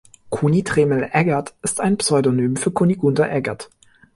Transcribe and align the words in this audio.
Kuni 0.31 0.63
Tremel-Eggert 0.63 1.53
ist 1.61 1.79
ein 1.79 1.95
Pseudonym 1.95 2.55
für 2.55 2.71
Kunigunde 2.71 3.29
Eggert. 3.29 3.69